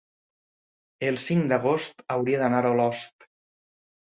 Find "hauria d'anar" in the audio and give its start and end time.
2.15-2.65